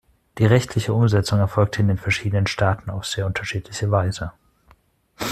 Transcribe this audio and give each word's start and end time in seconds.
Die 0.39 0.47
rechtliche 0.47 0.93
Umsetzung 0.93 1.37
erfolgte 1.37 1.79
in 1.81 1.87
den 1.87 1.99
verschiedenen 1.99 2.47
Staaten 2.47 2.89
auf 2.89 3.05
sehr 3.05 3.27
unterschiedliche 3.27 3.91
Weise. 3.91 4.31